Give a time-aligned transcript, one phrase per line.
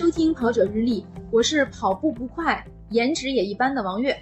[0.00, 4.18] 收听跑者日历，我是跑步不快、颜值也一般的王悦。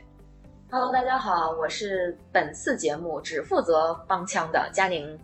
[0.72, 5.16] Hello，大家好，我是本次节目只负责帮腔的佳宁。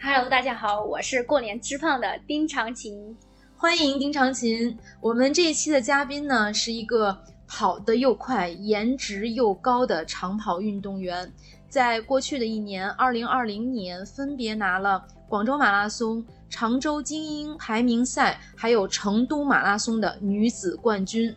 [0.00, 3.16] Hello，大家好，我是过年吃胖的丁长琴。
[3.56, 4.76] 欢迎丁长琴。
[5.00, 7.16] 我们这一期的嘉宾呢，是一个
[7.46, 11.32] 跑得又快、颜值又高的长跑运动员。
[11.72, 21.34] 在过去的一年，二零二零年，分别拿了广州马拉松、常州精英排名赛，还有成都马拉松的女子冠军。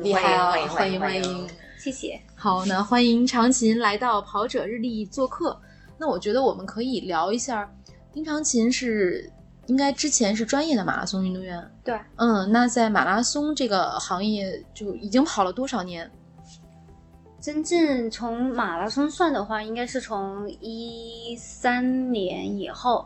[0.00, 0.52] 厉害啊！
[0.52, 1.38] 欢迎欢迎欢迎！
[1.38, 1.48] 迎！
[1.76, 2.22] 谢谢。
[2.36, 5.60] 好，那欢迎长琴来到跑者日历做客。
[5.98, 7.68] 那我觉得我们可以聊一下，
[8.12, 9.28] 丁长琴是
[9.66, 11.60] 应该之前是专业的马拉松运动员。
[11.82, 16.08] 对，嗯，那在马拉松这个行业就已经跑了多少年？
[17.42, 23.04] 真正从马拉松算的话，应该是从一三年以后，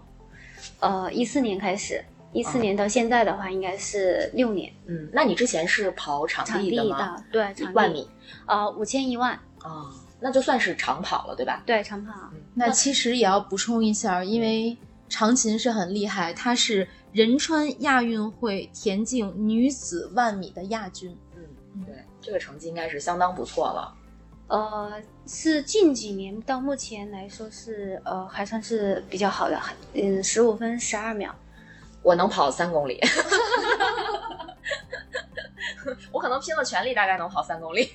[0.78, 4.70] 呃，一四年开始，一四年到现在的话，应该是六年。
[4.84, 7.16] 嗯，那你之前是跑场场地地的吗？
[7.16, 8.06] 的，对，场地万米，
[8.46, 11.62] 呃，五千一万，啊、那就算是长跑了，对吧？
[11.64, 12.12] 对，长跑。
[12.52, 14.76] 那其实也要补充一下，因为
[15.08, 21.16] 长琴是很厉害，她是仁川亚运会田径女子万米的亚军。
[21.34, 23.95] 嗯，对，这个成绩应该是相当不错了。
[24.48, 24.92] 呃，
[25.26, 29.60] 是近几年到目前来说是呃还算是比较好的，
[29.94, 31.34] 嗯，十五分十二秒。
[32.02, 33.00] 我能跑三公里，
[36.12, 37.90] 我可能拼了全力，大概能跑三公里。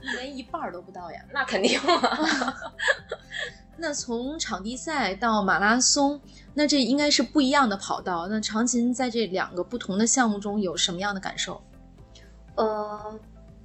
[0.00, 1.24] 连一半都不到呀！
[1.32, 2.72] 那肯定啊。
[3.78, 6.20] 那从场地赛到马拉松，
[6.54, 8.26] 那这应该是不一样的跑道。
[8.26, 11.62] 那长琴在这两个不同的项目中有什么样的感受？
[12.56, 13.20] 呃，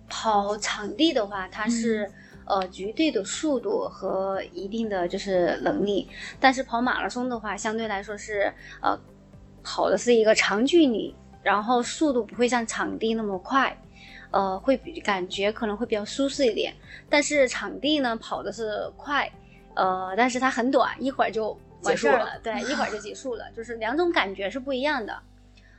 [0.09, 2.09] 跑场地的话，它是、
[2.45, 6.08] 呃绝对的速度和一定的就是能力，
[6.39, 8.98] 但是跑马拉松的话，相对来说是呃
[9.64, 13.76] 跑的是一个长距离，然后速度不会像场地那么快。
[14.30, 16.73] 呃，会比感觉可能会比较舒适一点，
[17.10, 19.31] 但是场地呢跑的是快，
[19.73, 25.17] 呃，但是它很短，一会儿就完事儿结束了，对，一会儿就结束了， 就是两种感觉是不一样的。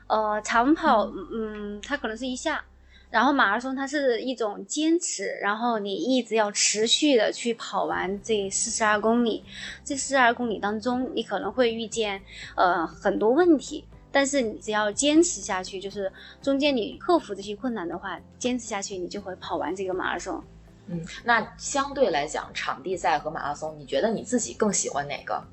[0.07, 2.65] 呃，长跑，嗯，它可能是一下，
[3.11, 9.43] 然后马拉松它是一种坚持，然后你一直要持续的去跑完这四十二公里，
[9.85, 12.21] 这四十二公里当中，你可能会遇见
[12.55, 13.85] 呃很多问题。
[14.11, 16.11] 但是你只要坚持下去，就是
[16.41, 20.43] 中间你克服这些困难的话，坚持下去，你就会跑完这个马拉松。
[20.87, 25.45] 嗯，那相对来讲，场地赛和马拉松，你觉得你自己更喜欢哪个？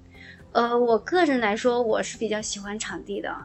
[0.53, 3.35] 呃，我个人来说，我是比较喜欢场地的，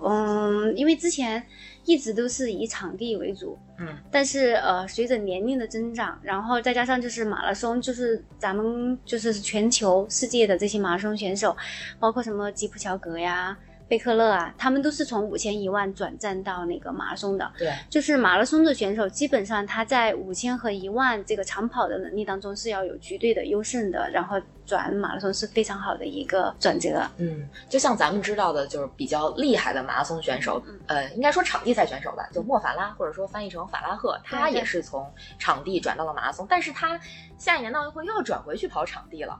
[0.00, 1.44] 嗯，因为之前
[1.86, 11.56] 一直都是以场地为主，嗯，但是呃，随着年龄的增长，然后再加上就是马拉松，就是咱们就是全球世界的这些马拉松选手，
[11.98, 13.56] 包括什么吉普乔格呀。
[13.88, 17.52] 贝克勒啊，他们都是从五千一万转战到那个马拉松的。
[17.56, 27.00] 对，就是马拉松的选手，基本上他在五千和一万这个长跑的能力当中是要有绝对的优胜的，然后转马拉松是非常好的一个转折。
[27.18, 35.08] 嗯，就像咱们知道的，就是比较厉害的马拉松选手，嗯呃，应该说场地赛选手吧，就莫法拉，或者说翻译成法拉赫，他也是从
[35.38, 36.98] 场地转到了马拉松，但是他
[37.38, 39.38] 下一年的奥运会又要转回去跑场地了。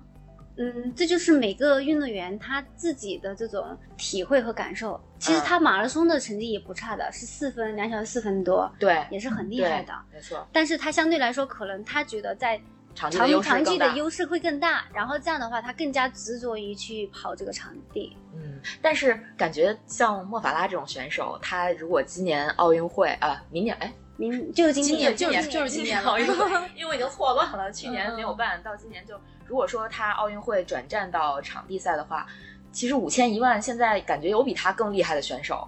[0.58, 5.00] 嗯，这就是每个运动员他自己的这种体会和感受。
[5.18, 9.92] 其实嗯他马拉松的成绩也不差的，是四分两小时四分多，对，也是很厉害的。
[10.12, 12.60] 没错，但是他相对来说，可能他觉得在
[12.94, 13.88] 场地的优势长长期更大。
[13.92, 18.16] 的优势会更大，然后这样的话，他更加执着于去跑这个场地。
[18.34, 26.34] 嗯，但是感觉像莫法拉这种选手，他如果今年奥运会啊、明年哎，明就是今今年年，就是就是今年了奥运会，
[26.76, 32.26] 因为我已经错乱了，去年没有嗯办，到今年就如果说他奥运会转战到场地赛的话，
[32.72, 35.66] 其实五千一万现在感觉有比他更厉害的选手。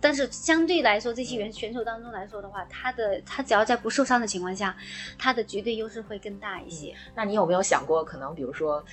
[0.00, 4.76] 但是相对来说，这些选选手当中来说的话，他的他只要在不受伤的情况下，
[5.16, 6.92] 他的绝对优势会更大一些。
[7.14, 8.84] 那你有没有想过，可能比如说，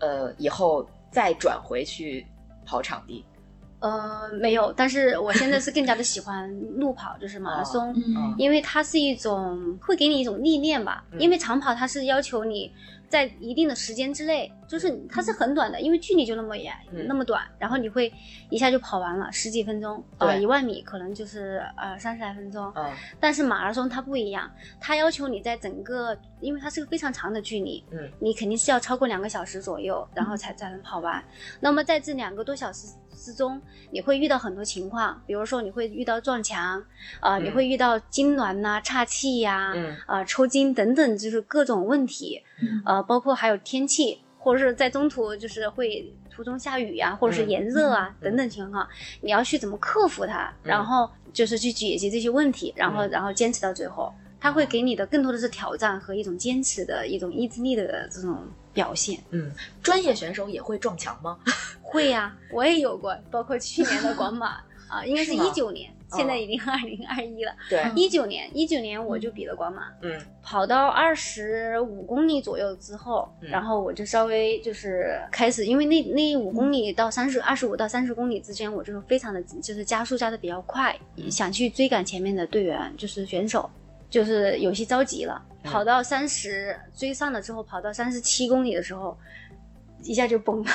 [0.00, 2.26] 呃，以后再转回去
[2.66, 3.24] 跑场地？
[3.78, 7.94] 呃，没有，但是我现在是更加的喜欢路跑，就是马拉松。
[7.94, 12.72] 嗯因为它是一种会给你一种历练吧，嗯因为长跑它是要求你
[13.08, 17.06] 在一定的时间之内，就是它是很短的，因为距离就那么远、嗯。
[17.08, 18.12] 那么短，然后你会
[18.50, 20.42] 一下就跑完了十几分钟，呃，对。
[20.42, 22.92] 一万米可能就是呃三十来分钟，嗯。
[23.18, 31.24] 但是马拉松它不一样，它要求你在整个，因为它是个非常长的距离，嗯，你肯定是要超过两个小时左右，然后才才能跑完。
[31.60, 33.60] 那么在这两个多小时之中，
[33.90, 36.82] 你会遇到很多情况，比如说你会遇到撞墙，
[37.20, 48.86] 呃，嗯你会遇到痉挛呐、岔气呀、嗯呃，抽筋等等，就是各种问题，嗯呃，包括还有天气，或者是在中途就是会途中下雨呀、或者是嗯炎热啊、嗯等等情况，
[49.20, 54.12] 你要去怎么克服它，嗯然后就是去解决这些问题，然后嗯然后坚持到最后。
[54.40, 58.38] 他会给你的更多的是挑战和一种坚持的一种意志力的这种
[58.72, 59.18] 表现。
[59.30, 59.50] 嗯，
[59.82, 61.38] 专业选手也会撞墙吗？
[61.82, 64.56] 会呀、我也有过，包括去年的广马
[64.88, 67.52] 啊，应该是一九年，现在已经二零二一了。
[67.68, 80.94] 对，一九年，一九年我就比了广马，嗯跑到二十五公里左右之后，嗯然后我就稍微就是开始，因为那那五公里到三十二十五到三十公里之间，我就是非常的就是加速加的比较快，
[81.30, 83.68] 想去追赶前面的队员，就是选手，
[84.10, 85.40] 就是有些着急了。
[85.44, 89.18] 嗯跑到三十追上了之后，跑到三十七公里的时候，
[90.02, 90.70] 一下就崩了，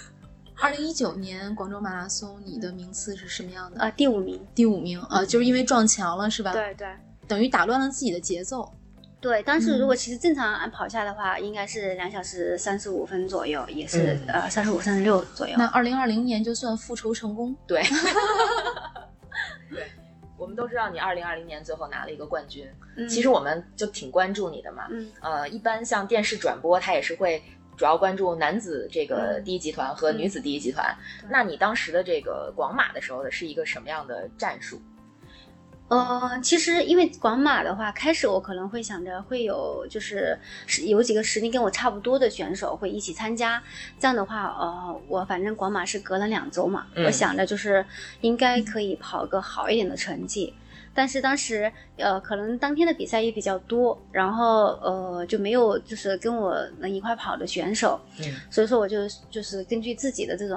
[0.62, 3.80] 二零一九年广州马拉松，你的名次是什么样的？
[3.80, 4.40] 啊，第五名。
[4.54, 6.86] 第五名啊，就是因为撞墙了是吧？，对对。
[7.26, 8.72] 等于打乱了自己的节奏。
[9.20, 15.54] 对，当时嗯如果其实正常按跑下的话，应该是两小时三十五分左右，也是、嗯呃三十五、三十六左右。
[15.58, 17.54] 那二零二零年就算复仇成功。
[17.66, 17.82] 对，
[19.68, 19.86] 对，
[20.40, 22.66] 我们都知道你二零二零年最后拿了一个冠军，
[22.96, 24.86] 嗯其实我们就挺关注你的嘛。
[24.90, 27.42] 嗯呃，一般像电视转播，它也是会
[27.76, 30.96] 主要关注男子这个嗯第一集团和女子第一集团。
[31.20, 34.80] 对那你当时的这个广马的时候的是一个什么样的战术？
[35.90, 43.60] 呃，其实因为广马的话，开始我可能会想着会有就是是有几个实力跟我差不多的选手会一起参加，
[43.98, 47.04] 这样的话，呃，我反正广马是隔了两周嘛，嗯。
[47.06, 47.84] 我想着就是
[48.20, 50.54] 应该可以跑个好一点的成绩。
[50.94, 58.26] 但是当时，呃，可能当天的比赛也比较多，然后呃就没有就是跟我能一块跑的选手，嗯。
[58.48, 58.98] 所以说我就
[59.28, 60.56] 就是根据自己的这种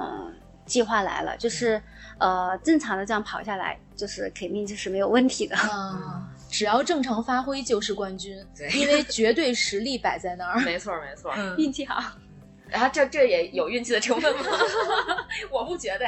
[0.66, 1.80] 计划来了，就是
[2.18, 5.56] 呃正常的这样跑下来，就是肯定就是没有问题的。
[5.56, 10.60] 啊， 只要正常发挥就是冠军，对因为绝对实力摆在那儿。
[10.64, 11.32] 没错没错。
[11.36, 12.02] 嗯运气好，
[12.68, 14.42] 然后这这也有运气的成分吗？
[15.52, 16.06] 我不觉得，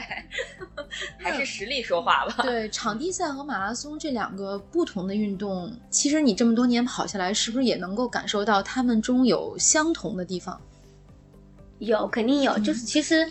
[1.18, 2.42] 还是实力说话吧。
[2.42, 10.60] 对，场地赛和马拉松这两个不同的运动，其实你这么多年跑下来，是不是也能够感受到他们中有相同的地方？
[11.78, 13.30] 有肯定有，就是其实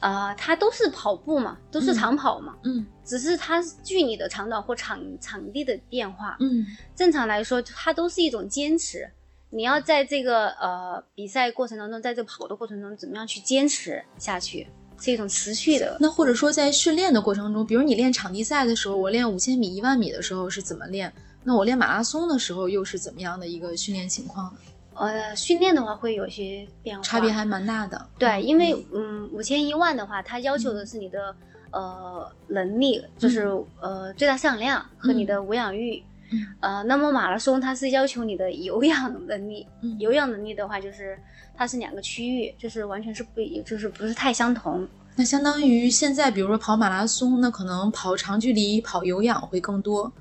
[0.00, 6.36] 呃它都是跑步嘛，都是嗯长跑嘛，嗯只是它距离的长短或场场地的变化。
[6.40, 9.08] 嗯正常来说，它都是一种坚持。
[9.50, 14.66] 你要在这个呃比赛过程当中，在这个跑的过程中，怎么样去坚持下去，
[15.00, 15.96] 是一种持续的。
[16.00, 21.10] 那或者说在训练的过程中，比如你练场地赛的时候，我练五千米、一万米的时候是怎么练？
[21.44, 24.58] 那我练马拉松的时候又是怎么样的一个训练情况呢？
[24.98, 28.08] 呃，训练的话会有些变化，差别还蛮大的。
[28.18, 31.34] 对，因为嗯，五千一万的话，它要求的是你的、
[31.70, 33.48] 呃能力，就是、
[33.80, 36.02] 呃最大摄氧量和你的无氧阈。
[36.32, 41.16] 嗯呃，那么马拉松它是要求你的有氧能力，嗯有氧能力的话就是
[41.54, 44.88] 它是两个区域，就是完全是不一，就是不是太相同。
[45.14, 50.12] 那相当于现在，比如说跑马拉松，那可能跑长距离、跑有氧会更多。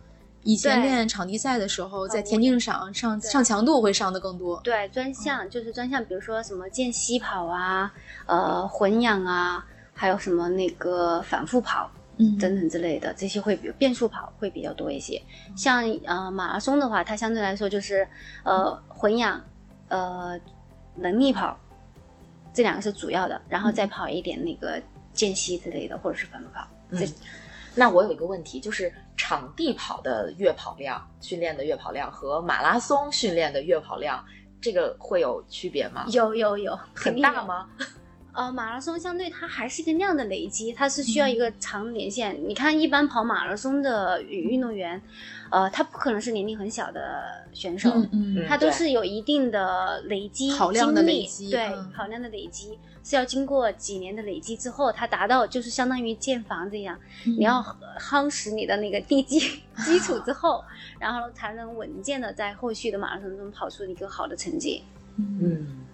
[0.45, 4.61] 以前练场地赛的时候，在田径场上上强度会上的更多。
[4.63, 7.91] 对，专项就是专项，比如说什么间隙跑啊，
[8.27, 15.19] 呃混氧啊，还有什么那个反复跑，嗯等等之类的，这些会比变速跑会比较多一些。
[15.57, 18.07] 像呃马拉松的话，它相对来说就是
[18.43, 19.43] 呃混氧，
[19.87, 20.39] 呃
[20.95, 21.59] 能力跑，
[22.53, 24.79] 这两个是主要的，然后再跑一点那个
[25.11, 26.67] 间隙之类的，或者是反复跑。
[26.91, 27.13] 这嗯
[27.77, 34.23] 那我有一个问题，就是场地跑的月跑量、训练的月跑量和马拉松训练的月跑量，
[34.61, 36.05] 这个会有区别吗？
[36.11, 36.77] 有有有？
[36.93, 37.69] 很大吗？
[38.33, 42.37] 呃，马拉松相对它还是一个量的累积，它是需要一个长连线。
[42.45, 45.01] 你看，一般跑马拉松的运动员，
[45.49, 52.77] 呃，他不可能是年龄很小的选手，嗯嗯他都是有一定的累积跑量的累积对，嗯跑量的累积
[53.07, 57.63] 是要经过几年的累积之后，它达到就是相当于建房子一样，嗯你要
[57.99, 59.39] 夯实你的那个地基
[59.85, 60.63] 基础之后，
[60.99, 64.83] 然后才能稳健的在后续的马拉松中跑出一个好的成绩。
[65.17, 65.85] 嗯嗯，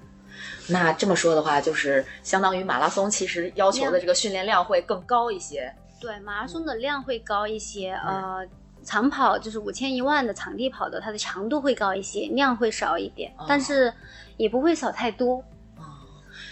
[0.70, 5.70] 那这么说的话，就是相当于马拉松其实要求的这个训练量会更高一些。
[6.00, 8.48] 对，马拉松的量会高一些，呃，
[8.84, 13.94] 长跑就是五千一万的场地跑的，它的强度会高一些，量会少一点，哦但是
[14.38, 15.44] 也不会少太多。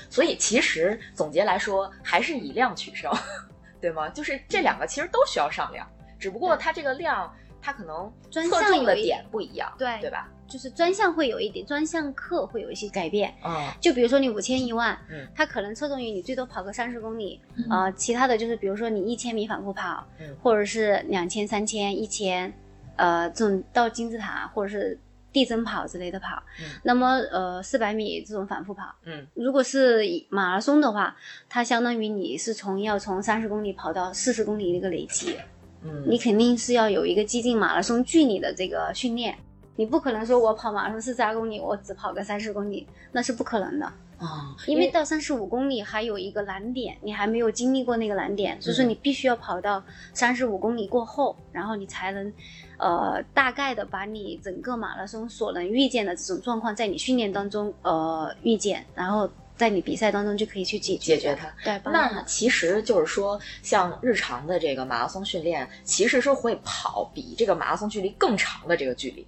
[0.09, 3.11] 啊，所以其实总结来说，还是以量取胜，
[3.79, 4.09] 对吗？
[4.09, 5.87] 就是这两个其实都需要上量，
[6.19, 10.29] 只不过它这个量它可能专侧重的点不一样，对对吧？
[10.47, 13.31] 就是专项会有一点，专项课会有一些改变。
[13.45, 22.51] 嗯就比如说你五千一万，嗯它可能侧重于你最多跑个三十公里，嗯呃，其他的就是比如说你一千米反复跑，嗯或者是两千、三千、一千，
[22.95, 24.99] 呃，这种到金字塔或者是
[25.39, 26.41] 地增跑之类的跑。
[26.59, 31.15] 嗯那么呃，四百米这种反复跑，嗯如果是马拉松的话，
[31.47, 35.37] 它相当于你是从要从三十公里跑到四十公里的一个累积。
[35.83, 39.37] 嗯，你肯定是要有一个接近马拉松距离的这个训练。
[39.77, 43.85] 你不可能说我跑马拉松四十二公里，我只跑个三十公里，那是不可能的。
[44.17, 49.81] 啊，因为到三十五公里还有一个难点，你还没有经历过那个难点，所以说你必须要跑到
[50.13, 52.33] 三十五公里过后，然后你才能，
[52.79, 61.53] 呃，大概的把你整个马拉松所能预见的这种状况，在你训练当中呃预见，然后在你比赛当中就可以去解决解决它。
[61.91, 69.27] 那其实就是说，像日常的这个马拉松训练，其实是会跑比这个马拉松距离更长的这个距离，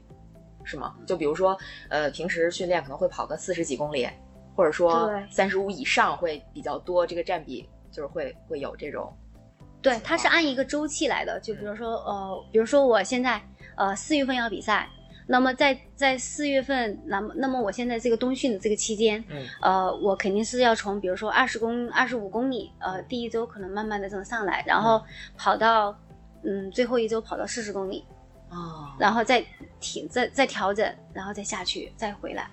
[0.64, 0.96] 是吗？
[1.06, 1.58] 就比如说，
[1.90, 4.08] 呃，平时训练可能会跑个四十几公里，
[4.56, 9.14] 或者说对三十五以上会比较多，这个占比就是会会有这种。
[9.82, 11.40] 对，它是按一个周期来的。
[11.40, 13.42] 就比如说，呃，比如说我现在
[13.76, 14.88] 呃四月份要比赛，
[15.28, 25.02] 那么在在四月份，那么那么我现在这个冬训的这个期间，嗯呃，我肯定是要从比如说二十公二十五公里，呃，第一周可能慢慢的这种上来，然后
[25.38, 25.98] 跑到
[26.44, 28.06] 嗯最后一周跑到四十公里，
[28.50, 29.44] 哦，然后再
[29.80, 32.50] 停再再调整，然后再下去再回来，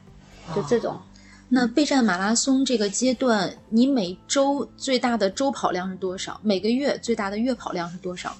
[0.55, 0.99] 就这种。
[1.49, 6.39] 那备战马拉松这个阶段，你每周最大的周跑量是多少？
[6.43, 8.37] 每个月最大的月跑量是多少？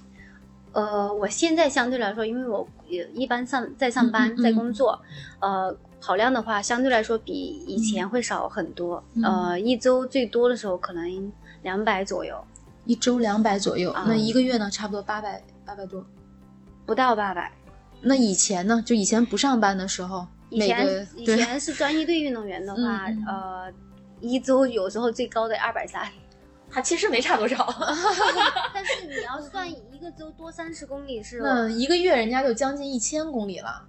[0.73, 5.01] 呃，我现在相对来说，因为我也一般上在上班在工作，
[5.41, 7.33] 呃，跑量的话相对来说比
[7.67, 9.03] 以前会少很多。
[9.15, 12.37] 嗯呃，一周最多的时候可能两百左右，
[12.85, 14.71] 一周两百左右，啊那一个月呢？
[14.71, 16.05] 差不多八百八百多。
[16.85, 17.51] 不到八百。
[18.01, 18.83] 那以前呢？
[18.85, 23.73] 就以前不上班的时候，以前以前是专业队运动员的话，呃，
[24.21, 26.09] 一周有时候最高的二百三，
[26.71, 27.67] 它其实没差多少。
[28.75, 33.83] 但是你要算一个周多三十公里是，那一个月人家就将近一千公里了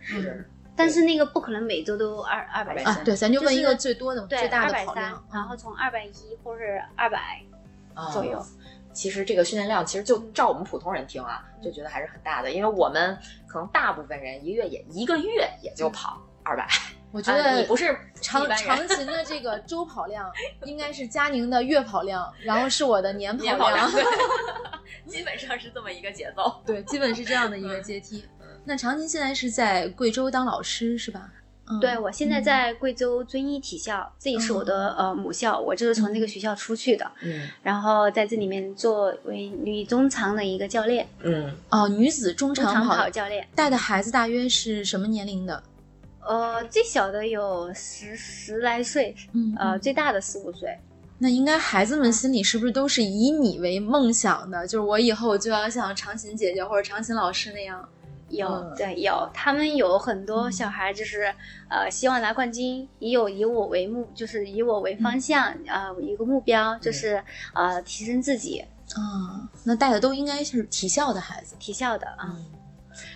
[0.00, 3.00] 是，但是那个不可能每周都二二百230啊！
[3.04, 6.12] 对，咱就问一个最多的、对，最大的跑量，，然后从二百一
[6.44, 6.62] 或者
[6.94, 7.42] 二百
[7.94, 8.44] 啊左右。
[8.96, 16.66] 其实这个训练量，其实就照我们普通人听啊，就觉得还是很大的，因为我们可能大部分人一个月也一个月也就跑二百，
[17.12, 20.32] 我觉啊得你不是长长琴的这个周跑量
[20.64, 23.90] 应该是佳宁的月跑量，然后是我的年跑量
[25.06, 26.62] 基本上是这么一个节奏。
[26.64, 28.24] 对，基本是这样的一个阶梯。
[28.64, 31.30] 那长琴现在是在贵州当老师是吧？
[31.68, 43.46] 嗯，对，我现在在贵州遵义体校，这也是我的呃母校，我就是从这个学校出去的，嗯然后在这里面作为女中长的一个教练，嗯，哦，女子中中长长跑跑教练。
[43.54, 45.62] 带的孩子大约是什么年龄的？
[46.20, 50.76] 呃，最小的有十十来岁，嗯，呃，嗯最大的四五岁。
[51.18, 54.66] 那应该孩子们心里是不是都是以你为梦想的？
[54.66, 57.88] 就是我以后就要像长琴姐姐或者长琴老师那样。
[58.28, 61.34] 有、嗯对有，他们有很多小孩就是、
[61.68, 67.22] 呃希望拿冠军，也有以我为目，就是以我为方向，呃一个目标就是
[67.54, 68.64] 呃提升自己，
[68.94, 71.56] 啊、那带的都应该是体校的孩子。
[71.58, 72.34] 体校的啊。
[72.36, 72.46] 嗯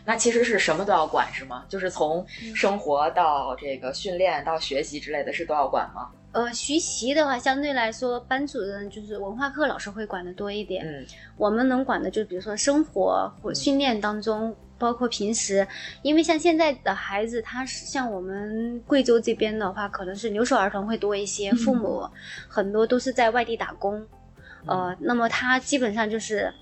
[0.05, 1.64] 那其实是什么都要管是吗？
[1.67, 6.11] 就是从生活到这个训练到学习之类的，是都要管吗？
[6.32, 10.87] 呃，学习的话，相对来说，班主任就是文化课老师会管的多一点。
[10.87, 11.04] 嗯。
[11.37, 15.66] 我们能管的就比如说生活或训练当中，包括平时，
[16.02, 22.08] 因为像现在的孩子，他是像我们贵州这边的话，可能是留守儿童会多一些，父母
[22.49, 24.06] 很多都是在外地打工，
[24.66, 26.52] 呃，那么他基本上就是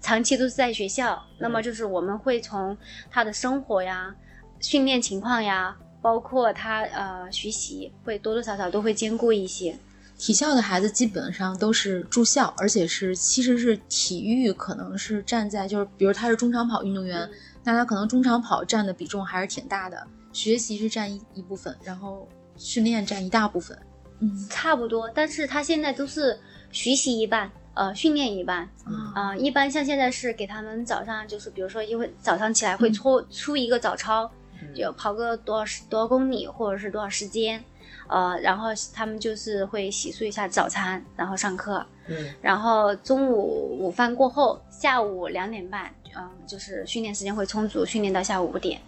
[0.00, 2.76] 长期都是在学校，那么就是我们会从
[3.10, 4.12] 他的生活呀、
[4.60, 9.76] 训练情况呀，包括他呃学习，会多多少少都会兼顾一些。
[10.16, 17.28] 体校的孩子基本上都是住校，而且是其实是体育可能是站在就是比如他是中长跑运动员，
[17.62, 23.78] 那他可能中长跑占的比重还是挺大的，学习是占一一部分，然后训练占一大部分。
[24.20, 26.36] 嗯差不多，但是他现在都是
[26.72, 28.68] 学习一半，呃，训练一半。
[28.84, 34.28] 啊啊、一般像现在是给他们早上就是，比如说，因为早上起来会出、出一个早操，
[34.62, 37.62] 嗯就跑个多少多少公里或者是多少时间，
[38.08, 48.80] 呃，然后他们就是会洗漱一下早餐，然后上课，嗯然后中午午饭过后，下午两点半，嗯、就是训练时间会充足，训练到下午五点，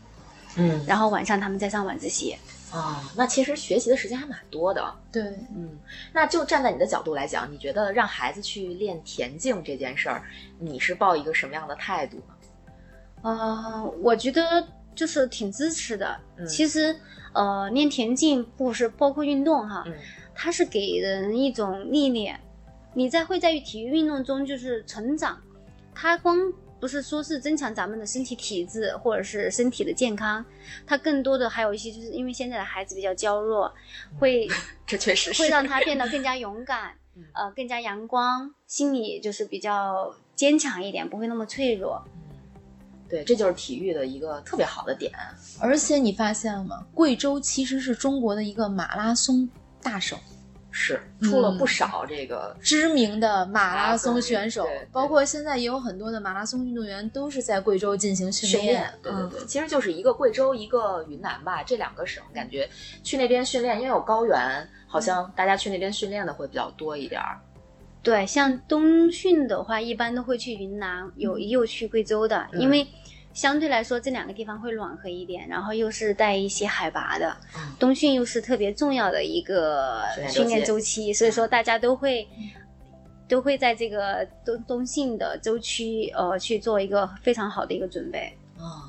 [0.57, 2.37] 嗯然后晚上他们再上晚自习。
[2.73, 4.95] 哦，那其实学习的时间还蛮多的。
[5.11, 5.23] 对，
[5.57, 5.77] 嗯，
[6.13, 10.23] 那就站在你的角度来讲，你觉得让孩子去练田径这件事儿，
[10.61, 12.35] 你是抱一个什么样的态度呢？
[13.23, 14.65] 呃，我觉得
[15.01, 16.21] 就是挺支持的。
[16.37, 16.95] 嗯其实，
[17.33, 19.95] 呃，练田径不是包括运动哈，嗯
[20.35, 22.39] 它是给人一种历练。
[22.93, 25.41] 你在会在于体育运动中就是成长，
[25.95, 26.37] 它光
[26.79, 30.45] 不是说是增强咱们的身体体质或者是身体的健康，
[30.87, 33.73] 它更多的还有一些就是因为现在的孩子比较娇弱，
[34.19, 34.47] 会
[34.87, 42.03] 这确实是会让他 变得更加勇敢嗯，呃，更加阳光，心理就是比较坚强一点，不会那么脆弱。
[43.11, 45.13] 对，这就是体育的一个特别好的点。
[45.61, 46.87] 而且你发现了吗？
[46.95, 49.49] 贵州其实是中国的一个马拉松
[49.83, 50.17] 大省，
[50.71, 58.89] 是出了不少这个知名的马拉松选手，包括现在也有很多的马拉松运动员都是在贵州进行训训练。
[59.03, 62.71] 对对对，嗯其实就是一个贵州，一个云南吧，这两个省感觉
[63.03, 67.41] 去那边训练，因为有高原，好像大家去那边训练的会比较多一点儿。
[68.03, 72.87] 对，像冬训的话，一般都会去云南，有也有去贵州的，因为
[73.33, 82.29] 相对来说这两个地方会暖和一点，然后又是带一些海拔的，嗯冬训又是特别重要的一个训练周期，所以说大家都会。
[83.31, 88.37] 都会在这个冬冬训的周期，呃，去做一个非常好的一个准备。
[88.59, 88.83] 哦，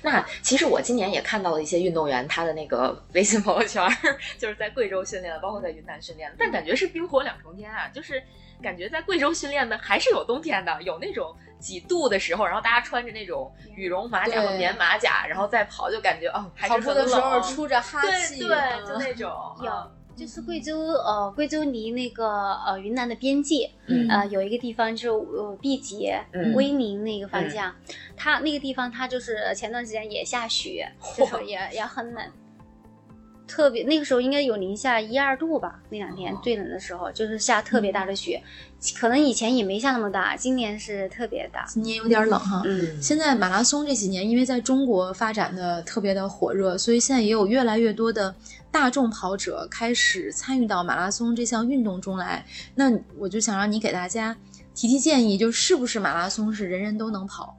[0.00, 3.90] 那其实我今年也看到了一些运动员他的那个微信朋友圈儿，
[4.40, 8.22] 就是在贵州训练的，包括在云南训练的，但感觉是冰火两重天啊，就是
[8.62, 18.48] 感觉在贵州训练的还是有冬天的，有那种几度的时候，然后大家穿着那种羽绒马甲和棉马甲，然后再跑，就感觉哦，还跑是很步的时候出着哈气，对
[18.86, 19.30] 就那种
[19.62, 24.06] 有嗯就是贵州，呃，贵州离那个呃云南的边界，嗯。
[24.08, 26.54] 呃，有一个地方就是呃毕节、嗯。
[26.54, 27.74] 威宁那个方向，
[28.16, 32.24] 它那个地方它就是前段时间也下雪， 就是也也很冷，
[33.46, 38.42] 特别那个时候应该有零下一二度吧，那两天哦最冷的时候就是下特别大的雪，
[38.98, 41.64] 可能以前也没下那么大，今年是特别大。
[41.66, 42.62] 今年有点冷哈。
[42.64, 48.34] 嗯，现在马拉松这几年，因为在中国发展的特别的火热，所以现在也有越来越多的
[48.70, 52.44] 大众跑者开始参与到马拉松这项运动中来。
[52.74, 54.34] 那我就想让你给大家
[54.74, 57.56] 提提建议，就是不是马拉松是人人都能跑？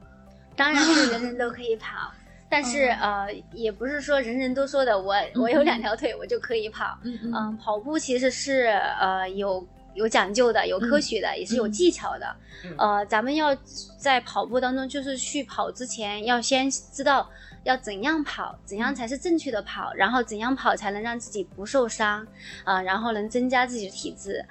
[0.56, 2.12] 当然是人人都可以跑。
[2.56, 12.34] 但是呃，也不是说人人都说的我我有两条腿我就可以跑，嗯嗯，跑步其实是呃有有讲究的，有科学的，也是有技巧的。
[12.64, 12.74] 嗯。
[12.78, 13.54] 呃，咱们要
[13.98, 17.28] 在跑步当中，就是去跑之前，要先知道
[17.64, 22.26] 要怎样跑，怎样才是正确的跑，然后怎样跑才能让自己不受伤，
[22.64, 24.42] 啊、然后能增加自己的体质。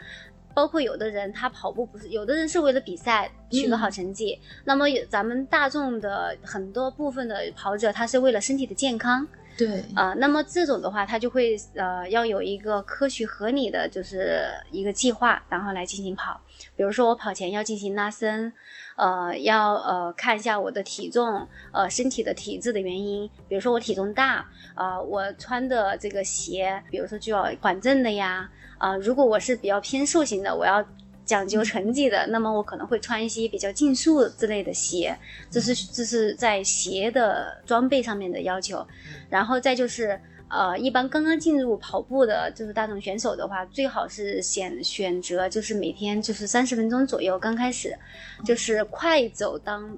[0.55, 16.39] 包括有的人他跑步不是，有的人是为了比赛取个好成绩，那么有咱们大众的很多部分的跑者，他是为了身体的健康，对，啊、那么这种的话，他就会呃要有一个科学合理的，就是一个计划，然后来进行跑。
[16.75, 18.51] 比如说我跑前要进行拉伸，
[18.95, 23.29] 呃，要呃看一下我的体重，呃身体的体质的原因。
[23.49, 30.85] 比如说我体重大，啊、我穿的这个鞋，比如说就要缓震的呀，啊、如果我是比较偏瘦型的，我要。
[31.25, 35.17] 讲究成绩的，那么我可能会穿一些比较竞速之类的鞋，
[35.49, 38.85] 这是这是在鞋的装备上面的要求。
[39.27, 47.97] 然后再就是，呃，一般刚刚进入跑步的，就是大众选手的话，最好是选选择就是每天就是三十分钟左右，刚开始
[48.45, 49.97] 就是快走当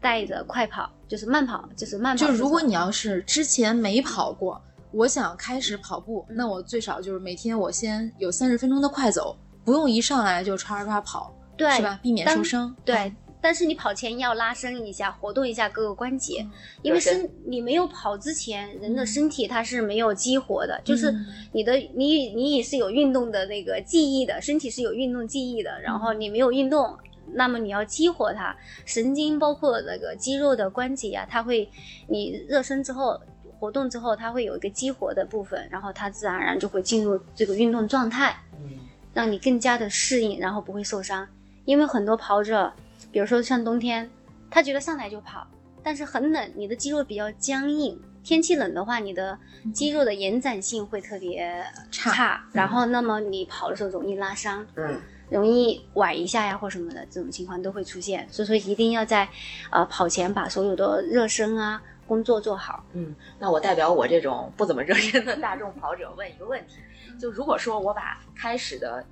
[0.00, 2.26] 带着快跑，就是慢跑，就是慢跑。
[2.26, 4.58] 就如果你要是之前没跑过，
[4.94, 11.98] 我想开始跑步，那我最少就是每天我先有三十分钟的快走，不用一上来就唰唰跑，对是吧？
[12.02, 12.74] 避免受伤。
[12.84, 12.96] 对。
[12.96, 16.46] 嗯但是你跑前要拉伸一下，活动一下各个关节，
[16.80, 26.96] 因为身身你没有跑之前，人的身体它是没有激活的，就是嗯你的你你也是有运动的那个记忆的，身体是有运动记忆的，然后你没有运动，
[27.34, 31.68] 那么你要激活它，神经包括那个肌肉的关节啊，它会
[32.08, 33.20] 你热身之后。
[33.64, 38.36] 活动之后，它会有一个激活的部分，然后它自然而然就会进入这个运动状态。
[38.62, 38.78] 嗯
[39.14, 41.24] 让你更加的适应，然后不会受伤。
[41.64, 42.72] 因为很多跑者，
[43.12, 44.10] 比如说像冬天，
[44.50, 45.46] 他觉得上来就跑，
[45.84, 47.96] 但是很冷，你的肌肉比较僵硬。
[48.24, 49.38] 天气冷的话，你的
[49.72, 55.00] 肌肉的延展性会特别差差，然后那么你跑的时候容易拉伤，嗯
[55.30, 58.26] 容易崴一下呀或什么的，这种情况都会出现。
[58.30, 59.28] 所以说一定要在
[59.70, 62.84] 呃跑前把所有的热身啊工作做好。
[62.92, 66.76] 嗯，那我代表我这种不怎么热身的大众跑者问一个问题：
[67.18, 69.04] 就如果说我把开始的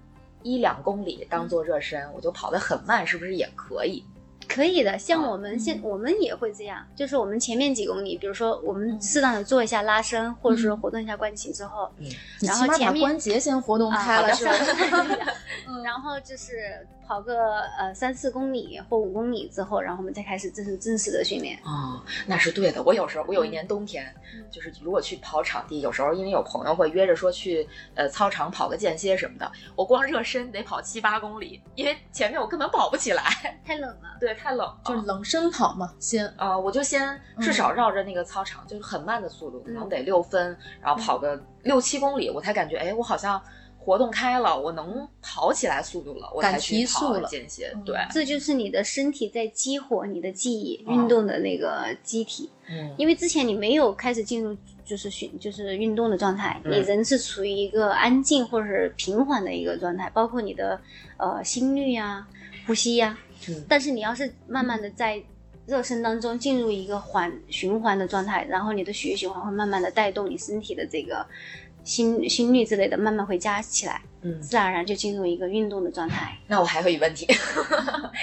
[0.42, 4.04] 一两公里当做热身，我就跑得很慢，是不是也可以？
[4.52, 12.06] 可以的，像啊我们现、我们也会这样，就是我们前面几公里，比如说我们适当的做一下拉伸，或者说活动一下关节之后，嗯
[12.40, 14.52] 然后前面关节先活动开了，啊是吧？
[15.82, 21.58] 然后就是跑个呃三四公里或五公里之后，然后我们再开始正式正式的训练。
[21.64, 22.82] 哦，那是对的。
[22.82, 24.44] 我有时候，我有一年冬天，嗯。
[24.50, 33.22] 就是如果去跑场地，有时候因为有朋友会约着说去呃操场跑个间歇什么的，我光热身得跑七八公里，因为前面我根本跑不起来，
[33.64, 34.80] 太冷了，对，太冷了。
[34.84, 36.26] 就是冷身跑嘛，先。
[36.36, 39.88] 啊、我就先至少绕着那个操场，就是很慢的速度，可能嗯。
[39.88, 43.40] 得六分，然后跑个六七公里，我才感觉，哎，我好像
[43.78, 47.28] 活动开了，我能跑起来速度了，我才去跑速了。
[47.28, 47.70] 间歇。
[47.74, 52.50] 嗯对，这就是你的身体在激活你的记忆、运动的那个机体。
[52.68, 52.94] 嗯。
[52.96, 56.72] 因为之前你没有开始进入就是训就是运动的状态，嗯。
[56.72, 60.80] 你人是处于一个安静或者是平缓的一个状态，包括你的
[61.16, 62.26] 呃心率呀、
[62.66, 65.22] 呼吸呀、嗯但是你要是慢慢的在
[65.66, 71.26] 热身当中进入一个缓循环的状态，然后你的血液循环会慢慢的带动你身体的这个
[71.84, 76.36] 心心率之类的慢慢会加起来，嗯，自然而然就进入一个运动的状态。
[76.46, 77.26] 那 我还有一问题，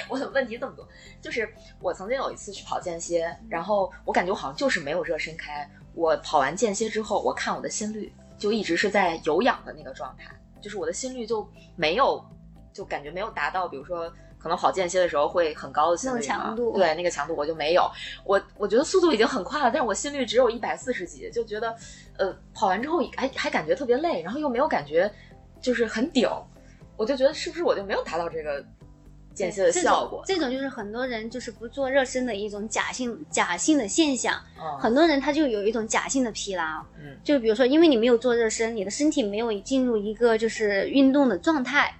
[0.09, 0.87] 我怎么问题这么多？
[1.21, 1.47] 就是
[1.81, 5.69] 我曾经有一次去跑间歇，然后我感觉我好像就是没有热身开。
[5.93, 12.23] 我跑完间歇之后，我看我的心率就一直是在有氧的那个状态，就是我的心率就没有，
[12.71, 17.83] 就感觉没有达到，比如说可能跑间歇的时候会很高的心率那种强度对那个强度我就没有。
[18.23, 21.75] 我我觉得速度已经很快了，但是我心率只有一百四十几，就觉得
[22.17, 25.11] 呃跑完之后还还感觉特别累，然后又没有感觉
[25.61, 26.27] 就是很顶，
[26.95, 28.63] 我就觉得是不是我就没有达到这个
[29.33, 30.23] 间歇的效果？
[30.25, 34.35] 这种就是很多人就是不做热身的一种假性假性的现象。
[34.57, 36.63] 嗯很多人他就有一种假性的疲劳，
[36.97, 41.93] 嗯就比如说，因为你没有做热身，你的身体没有进入一个就是运动的状态，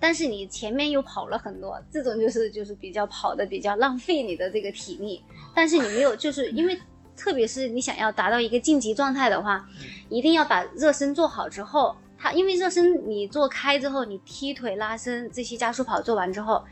[0.00, 5.22] 但是你前面又跑了很多，这种就是就是比较跑的比较浪费你的这个体力，
[5.54, 6.78] 但是你没有就是因为。
[7.20, 9.68] 特别是你想要达到一个晋级状态的话，
[10.08, 16.64] 一定要把热身做好之后，它因为热身你做开之后，你踢腿、拉伸这些加速跑做完之后，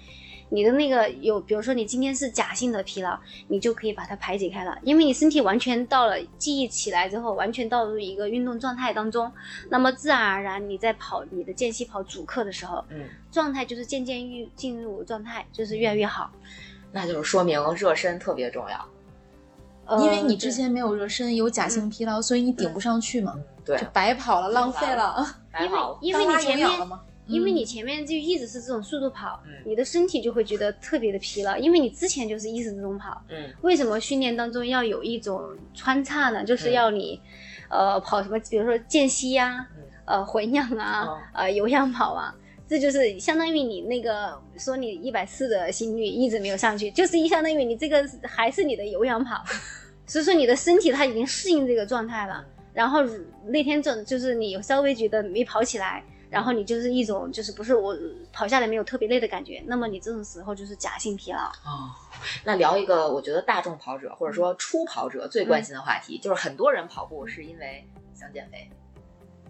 [0.48, 9.30] 你的那个有，比如说你今天是假性的疲劳，你就可以把它排解开了，因为你身体完全到了记忆起来之后，完全到入一个运动状态当中，
[9.68, 16.30] 那么自然而然你在跑你的间歇跑主课的时候，嗯，状态就是渐渐愈进入状态，就是越来越好。
[16.92, 18.86] 那就是说明热身特别重要。
[19.86, 25.24] 呃因为你之前没有热身，有假性疲劳，所以你顶不上去嘛，对就，白跑了，浪费了。
[25.60, 25.78] 因为。
[26.00, 26.68] 因为你前面？
[27.26, 33.22] 因为嗯你前面就一直是这种速度跑，嗯你的身体就会觉得特别的疲劳，因为你之前就是一直这种跑。
[33.28, 35.42] 嗯为什么训练当中要有一种
[35.74, 36.44] 穿插呢？
[36.44, 37.20] 就是嗯要你，
[37.68, 42.34] 呃，跑什么，比如说间隙呀、嗯呃，混氧啊，哦呃，有氧跑啊，
[42.68, 49.42] 这就是相当于你那个说你一百四的心率一直没有上去，就是一相当于你这个还是你的有氧跑，
[50.06, 52.44] 所以说你的身体它已经适应这个状态了。
[52.72, 53.02] 然后
[53.46, 57.96] 那天正就是你稍微觉得没跑起来，然后你就是一种就是不是我
[58.32, 61.38] 跑下来没有特别累的感觉，那么你这种时候就是假性疲劳。
[61.64, 61.90] 哦，
[62.44, 68.68] 那聊一个我觉得大众跑者或者说初跑者最关心的话题，就是很多人跑步是因为想减肥。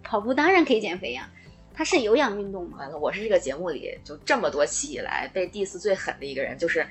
[0.03, 1.29] 跑步当然可以减肥呀、
[1.75, 2.79] 它是有氧运动嘛。
[2.79, 6.87] 完了，我是这个节目里就这么多期以来被 diss 最狠的一个人，就是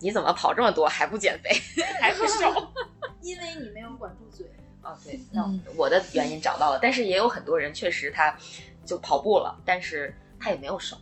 [0.00, 1.50] 你怎么跑这么多还不减肥，
[2.00, 2.52] 还不瘦？
[3.22, 4.46] 因为你没有管住嘴。
[4.82, 8.36] 哦，对，那嗯我的原因找到了，但是也有很多人确实他
[8.88, 10.96] 就跑步了，但是他也没有瘦。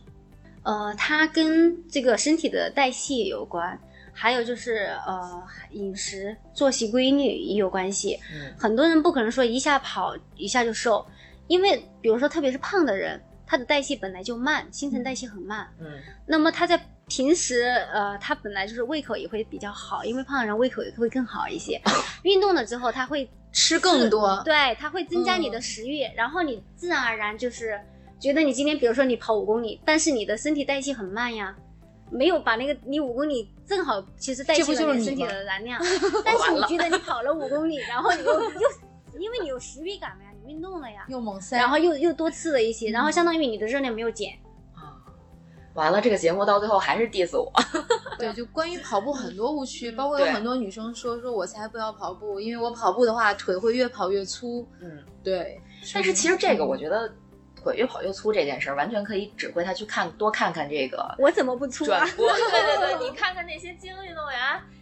[0.63, 3.79] 呃，它跟这个身体的代谢有关，
[4.11, 8.19] 还有就是呃饮食作息规律也有关系。
[8.33, 11.05] 嗯很多人不可能说一下跑一下就瘦，
[11.47, 15.65] 因为比如说特别是胖的人，他的代谢本来就慢，新陈代谢很慢。
[15.79, 15.85] 嗯
[16.25, 21.81] 那么他在平时，呃，他本来就是胃口也会比较好，因为胖的人胃口也会更好一些。
[22.23, 25.61] 运动了之后，他会吃更多，对，它会增加你的嗯。
[25.61, 27.79] 食欲，然后你自然而然就是
[28.19, 31.55] 觉得你今天，比如说你跑五公里，但是你的身体代谢很慢呀，
[32.11, 35.77] 没有把那个你五公里正好其实代谢了你身体的燃料，
[36.23, 44.31] 但是你觉得你跑了五公里，然后你又又因为你有食欲感了呀，你运动了呀，又猛塞，然后又又多吃了一些，嗯然后相当于你的热量没有减。
[44.31, 44.46] 啊，
[45.77, 47.53] 完了，这个节目到最后还是 diss 我。
[48.17, 54.67] 对，就关于跑步很多误区，包括有很多女生说说我才不要跑步，因为我跑步的话腿会越跑越粗。
[54.81, 55.61] 嗯，对，
[55.93, 57.07] 但是其实这个我觉得
[57.55, 62.11] 腿越跑越粗这件事儿，完全可以指挥他去看多看看这个我怎么不粗啊转？
[62.15, 62.27] 播。
[62.33, 64.39] 对对对，你看看那些精英运动员，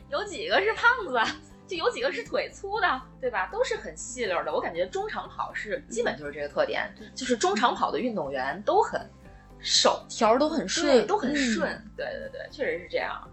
[0.09, 1.19] 有几个是胖子，
[1.67, 3.49] 就有几个是腿粗的，对吧？
[3.51, 4.53] 都是很细溜的。
[4.53, 9.01] 我感觉中长跑是基本就是这个特点，就是中长跑的运动员都很
[9.65, 11.83] 瘦，条儿都很对，顺，都很嗯顺。
[11.97, 13.27] 对对对，确实是这样。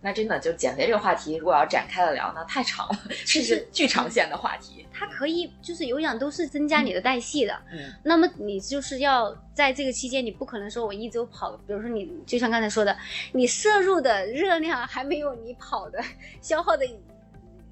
[0.00, 4.86] 那真的就减肥这个话题，如果要展开了聊，那太长了，这是巨长线的话题。
[4.92, 12.94] 它可以就是有氧都是增加你的代谢的，嗯那么你就是要在这个期间，你不可能说我一周跑，比如说你就像刚才说的，
[13.32, 15.98] 你摄入的热量还没有你跑的
[16.42, 16.84] 消耗的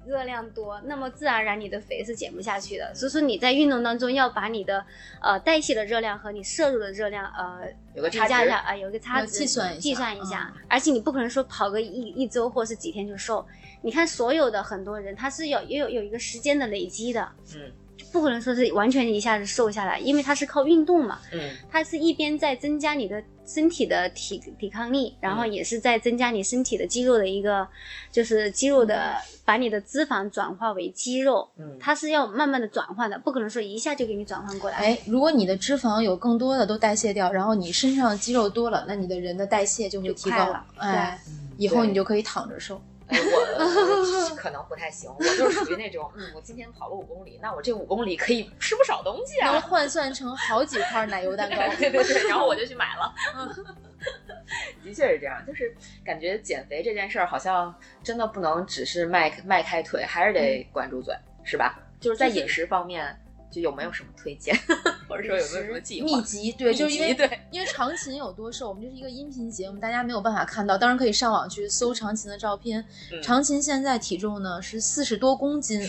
[0.05, 2.93] 热量多，那么自然而然你的肥是减不下去的。
[2.93, 4.85] 所以说你在运动当中要把你的
[5.21, 10.53] 呃代谢的热量和你摄入的热量呃有个差价一下啊、有一个差值，计算一下计算一下。
[10.55, 13.45] 嗯而且你不可能说跑个一一周或是几天就瘦，
[13.83, 17.29] 你看所有的很多人他是有也有有一个时间的累积的。
[17.55, 17.71] 嗯，
[18.11, 21.39] 不可能说是完全一下子瘦下来，因为它是靠运动嘛，嗯
[21.71, 27.67] 它是一边在增加你的身体的体抵抗力，然后也是在增加你身体的肌肉的一个，
[28.11, 34.77] 就是肌肉的把你的脂肪转化为肌肉，嗯，它是要慢慢的转换的，不可能说一下就给你转换过来。
[34.77, 40.65] 哎，如果你的脂肪有更多的都代谢掉，然后你身上肌肉多了，那你的人的代谢就会提高了。
[40.77, 42.81] 哎，嗯以后你就可以躺着瘦。
[43.07, 49.59] 哎我我可能不太行， 我就是属于那种，嗯，我今天跑了五公里，那我这五公里可以吃不少东西啊能啊。
[49.61, 51.55] 换算成好几块奶油蛋糕。
[51.77, 53.13] 对对对，然后我就去买了。
[54.83, 61.79] 的确是这样，就是感觉减肥这件事儿好像真的不能只是迈迈开腿，还是得管住嘴，是吧？
[61.99, 63.17] 就是在饮食方面，
[63.53, 64.57] 就有没有什么推荐，
[65.07, 66.07] 或者说有没有什么计划？
[66.07, 72.83] 秘籍对，就是因为对 因为长琴有多瘦，我们这是一个音频节目，大家没有办法看到，当然可以上网去搜长琴的照片。
[73.11, 75.87] 嗯长琴现在体重呢是四十多公斤，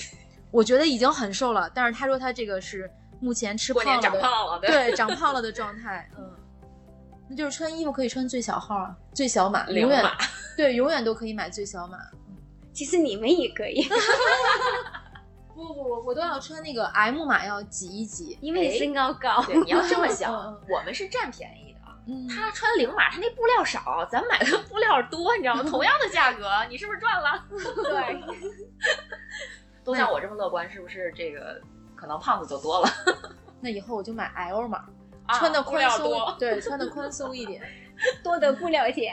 [0.50, 6.30] 我觉得已经很瘦了，但是他说他这个是目前吃胖了的，胖了，对对，长胖了的状态，嗯。
[7.26, 10.04] 那就是穿衣服可以穿最小号啊，最小码，永远
[10.58, 11.96] 对，永远都可以买最小码。
[12.74, 13.82] 其实你们也可以，
[15.54, 18.36] 不不不，我都要穿那个 M 码，要挤一挤。
[18.40, 19.42] 因为你身高高。
[19.44, 21.78] 对，你要这么嗯想嗯， 我们是占便宜的。
[22.06, 25.62] 嗯，他穿零码，他那布料少，咱买的 布料多，你知道吗？
[25.62, 27.44] 同样的价格，你是不是赚了？
[27.48, 28.22] 对，
[29.84, 31.60] 都像我这么乐观，是不是这个
[31.94, 32.88] 可能胖子就多了？
[33.60, 34.84] 那以后我就买 L 码，
[35.26, 37.62] 啊穿的布宽松，料多，对，穿的宽松一点。
[38.24, 39.12] 多得不了解。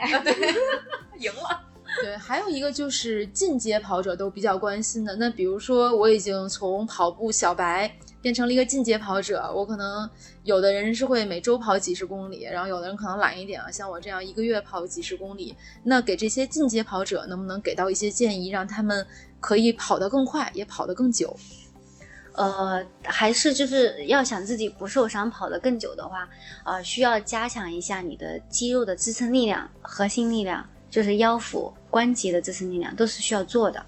[1.16, 1.62] 赢了。
[2.00, 10.08] 对，还有一个就是进阶跑者都比较关心的，那比如说我已经从跑步小白变成了一个进阶跑者，我可能
[10.44, 15.54] 有的人是会每周跑几十公里，然后有的人可能懒一点啊，像我这样一个月跑几十公里。
[15.84, 19.06] 那给这些进阶跑者能不能给到一些建议，让他们
[19.38, 21.36] 可以跑得更快，也跑得更久？
[22.34, 26.26] 呃，还是就是要想自己不受伤，跑得更久的话，
[26.64, 33.84] 呃，需要加强一下你的肌肉的支撑力量、核心力量，就是腰腹关节的支撑力量，都是需要做的。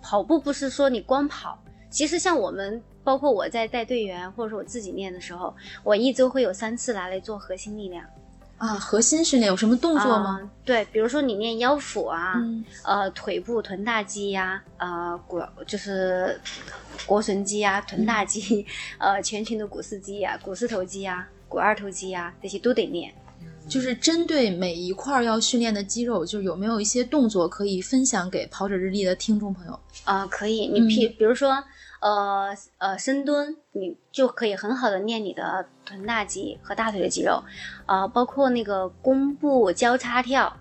[0.00, 1.58] 跑步不是说你光跑，
[1.90, 8.04] 其实像我们，包括我在带队员，或者说我自己练的时候，我一周会有三次拿来做核心力量。
[8.58, 10.40] 啊，核心训练有什么动作吗？
[10.40, 16.40] 啊对，比如说你练腰腹啊，嗯呃，腿部臀大肌呀、呃，股就是
[17.06, 18.64] 腘绳肌呀、臀大肌，
[18.98, 23.12] 呃，前群的股四肌呀、股四头肌呀、股二头肌呀，这些都得练。
[23.68, 29.78] 就是针对每一块儿要训练的肌肉，就是有没有一些动作可以分享给跑者日历的听众朋友？
[30.04, 31.62] 啊、可以，你比、比如说，
[32.00, 37.42] 呃呃，深蹲，你就可以很好的练你的臀大肌和大腿的肌肉，
[37.86, 40.56] 呃，包括那个弓步交叉跳，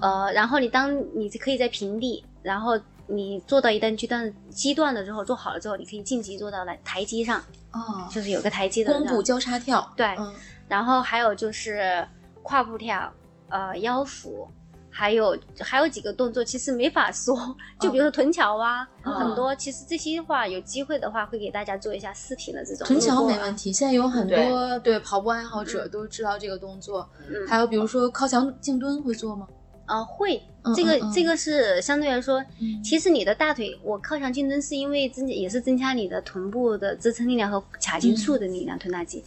[0.00, 7.40] 呃，然后你当你可以在平地，然后你做到一段阶段阶段了之后，做好了之后，你可以晋级做到来台阶上，
[7.72, 10.32] 哦，就是有个台阶的弓步交叉跳，对嗯。
[10.68, 12.06] 然后还有就是
[12.42, 13.12] 跨步跳，
[13.48, 14.48] 呃，腰腹，
[14.90, 17.36] 还有还有几个动作其实没法说，
[17.80, 27.08] 就比如说臀桥啊，哦很多其实这些话有机会的话会给大家做一下视频的这种臀桥没问题，现在有很多对跑步爱好者都知道这个动作。
[27.28, 29.46] 嗯还有比如说靠墙静蹲会做吗？
[29.92, 39.22] 啊、会嗯，这个、嗯嗯这个是相对来说，嗯其实你的大腿，我靠墙静蹲是因为增也是增加你的臀部的支撑力量和髂胫束的力量，臀大肌。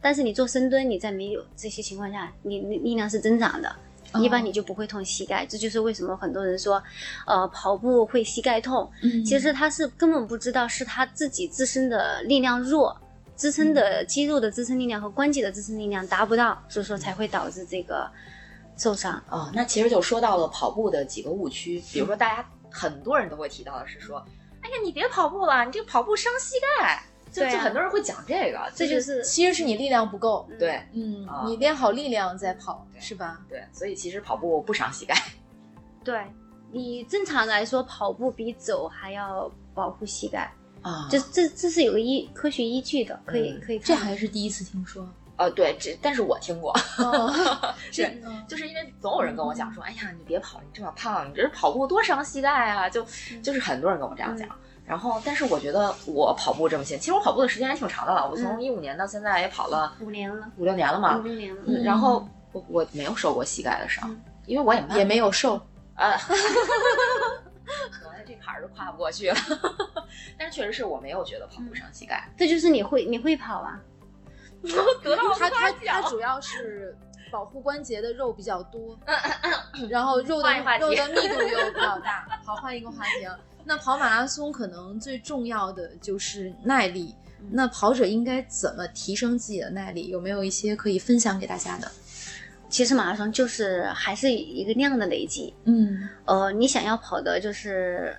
[0.00, 3.74] 但是你做深蹲，你在没有这些情况下，你你力量是增长的。
[4.20, 6.82] 一般哦你就不会痛膝盖，这就是为什么很多人说，
[7.26, 8.90] 呃，跑步会膝盖痛。
[9.02, 12.94] 嗯其实他是根本不知道是他自己自身的力量弱，
[13.36, 18.10] 支撑的肌肉的支撑力量和关节的支撑力量达不到，所以说才会导致这个
[18.80, 19.22] 受伤。
[19.28, 24.24] 哦，那其实就说到了跑步的几个误区，比如说大家很多人都会提到的是说，
[24.62, 33.40] 哎呀，你别跑步了，你这个跑步伤膝盖，就、就很多人会讲这个，这就是其实是你力量不够，对嗯啊，你练好力量再跑，是吧？
[33.48, 35.14] 对，所以其实跑步不伤膝盖。
[36.02, 36.24] 对
[36.72, 43.78] 你正常来说，跑步比走还要保护膝盖，啊这这这是有个依科学依据的，可以嗯可以。
[43.78, 45.06] 这还是第一次听说。
[45.40, 53.02] 呃，对，这但是我听过，哦，这对就是因为总有人跟我讲说，哎呀，你别跑，你这么胖，你这跑步多伤膝盖啊，就
[53.42, 54.46] 就是很多人跟我这样讲。
[54.84, 61.22] 然后，但是我觉得我跑步这么些，其实我跑步的时间还挺长的了，我从嗯一五年到现在也跑了五年了，五六年了嘛五。
[61.22, 61.62] 六年了。
[61.66, 65.54] 嗯然后我我没有受过膝盖的伤，嗯因为我也慢也没有瘦，
[65.94, 66.18] 啊，
[67.90, 69.36] 可能这坎儿都跨不过去了。
[70.36, 73.80] 但是确实是我没有觉得跑步伤膝盖，这就是你会你会跑啊，
[75.02, 76.96] 得到它它夸奖它主要是
[77.30, 78.98] 保护关节的肉比较多，
[79.88, 82.26] 然后肉的肉的密度又比较大。
[82.44, 83.38] 好，换一个话题啊。
[83.64, 87.14] 那跑马拉松可能最重要的就是耐力，
[87.50, 90.08] 那跑者应该怎么提升自己的耐力？
[90.08, 91.90] 有没有一些可以分享给大家的？
[92.68, 95.52] 其实马拉松就是还是一个量的累积。
[95.64, 98.16] 嗯呃，你想要跑的就是，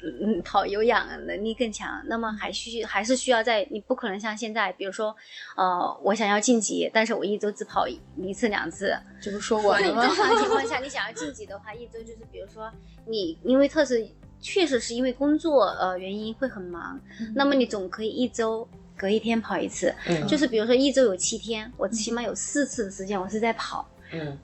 [0.00, 5.14] 嗯，跑有氧能力更强，那么还需还是需要在你不可能像现在，比如说，
[5.56, 8.96] 呃，我想要晋级，但是我一周只跑一次两次。
[9.20, 9.92] 这不说我正？
[9.94, 12.70] 常情况下，你想要晋级的话，一周就是比如说
[13.06, 14.08] 你因为特是
[14.40, 17.00] 确实是因为工作呃原因会很忙，
[17.34, 23.88] 那么你总可以一周隔一天跑一次，嗯就是比如说一周有七天，我起码有四次的时间我是在跑。
[24.12, 24.38] 嗯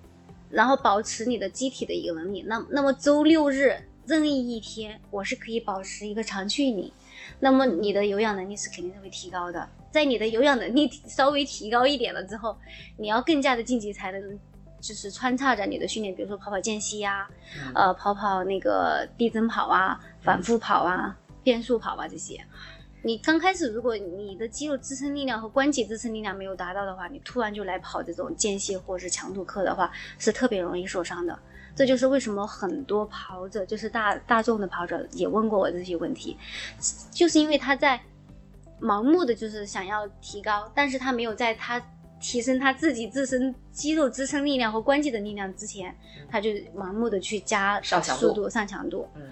[0.50, 2.44] 然后保持你的机体的一个能力。
[2.46, 6.92] 那那么周六日任意一天，我是可以保持一个长距离，
[7.40, 9.68] 那么你的有氧能力是肯定是会提高的。
[9.90, 12.56] 在你的有氧能力稍微提高一点了之后，
[12.96, 14.38] 你要更加的晋级才能。
[14.80, 22.38] 就是穿插着你的训练，比如说跑跑间隙呀、嗯呃，跑跑那个递增跑啊、反复跑啊、变速跑啊这些。
[23.00, 31.38] 你刚开始，如果你的肌肉支撑力量和关节支撑力量没有达到的话，你突然就来跑这种间歇或者是强度课的话，是特别容易受伤的。
[31.74, 36.37] 这就是为什么很多跑者，就是大大众的跑者也问过我这些问题，
[37.10, 38.00] 就是因为他在
[38.80, 41.80] 盲目的就是想要提高，但是他没有在他
[42.20, 45.94] 提升他自己自身肌肉支撑力量和关节的力量之前，
[46.28, 49.08] 他就盲目的去加速度、上强度。
[49.16, 49.22] 嗯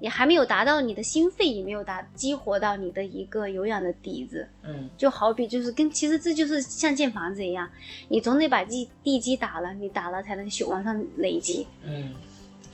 [0.00, 4.88] 你还没有达到你的心肺，也没有达激活到你的一个有氧的底子，嗯。
[4.96, 7.70] 就好比就是跟其实这就是像建房子一样，
[8.08, 11.66] 你总得把地地基打了，你打了才能修往上累积。
[11.84, 12.14] 嗯，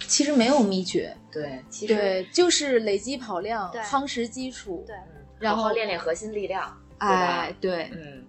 [0.06, 5.02] 其实没有秘诀，对，其实对，就是累积跑量，夯实基础，对，嗯
[5.38, 8.24] 然后练练核心力量，对对，嗯，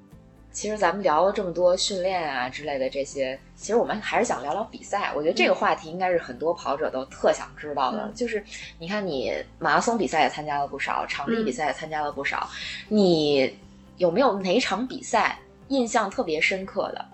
[0.58, 5.14] 其实咱们聊了这么多训练啊之类的这些，其实我们还是想聊聊比赛。
[5.16, 8.06] 我觉得这个话题应该是很多跑者都特想知道的。
[8.08, 8.44] 嗯就是
[8.80, 12.50] 你看，你马拉松比赛也参加了不少，场地嗯比赛也参加了不少，
[12.90, 13.56] 你
[13.98, 17.06] 有没有哪场比赛印象特别深刻的？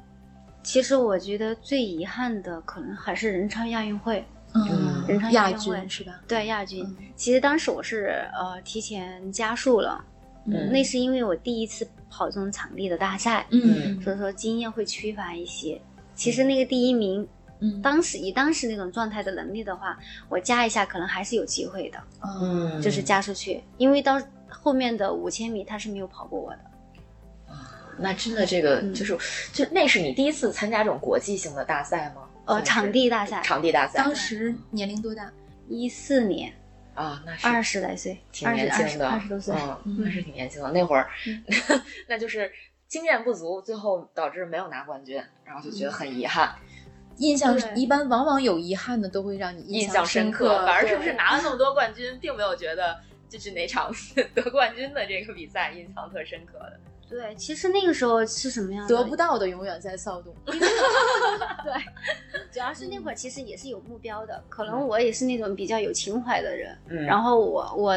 [0.64, 4.26] 其实我觉得最遗憾的可能还是仁川亚运会，
[4.56, 6.22] 嗯仁昌亚亚运会军是吧？
[6.30, 6.82] 对亚军。
[6.86, 10.02] 嗯其实当时我是呃提前加速了，
[10.46, 15.80] 嗯那是因为我第一次跑这种场地的大赛，嗯所以说经验会缺乏一些。
[16.16, 17.28] 其实那个第一名，
[17.60, 19.98] 嗯，当时以当时那种状态的能力的话，
[20.30, 22.00] 我加一下可能还是有机会的，
[22.42, 23.64] 嗯就是加出去。
[23.78, 26.60] 因为到后面的五千米他是没有跑过我的，
[27.98, 29.18] 那真的这个嗯就是，
[29.52, 32.22] 就那是你第一次参加这种国际性的大赛吗？
[32.46, 35.32] 呃，场地大赛，场地大赛当时年龄多大？
[35.70, 36.52] 一四年，
[36.96, 40.72] 啊，那是二十来岁，挺年轻的，二十多岁，嗯，那是挺年轻的。
[40.72, 41.44] 那会儿，嗯
[42.08, 42.52] 那就是
[42.88, 46.56] 经验不足，最后导致没有拿冠军，然后就觉得很遗憾，
[47.18, 50.66] 印象一般，往往有遗憾的都会让你印象深刻。
[50.66, 53.00] 反而是不是拿了那么多冠军，并没有觉得
[53.34, 53.92] 就是哪场
[54.36, 56.80] 得冠军的这个比赛印象特深刻的。
[57.10, 58.96] 对，其实那个时候是什么样的？
[58.96, 60.32] 得不到的永远在骚动。
[60.46, 61.74] 对
[62.52, 66.78] 主要是那会儿其实也是有目标的，可能我也是那种比较有情怀的人。
[66.90, 67.96] 嗯然后我我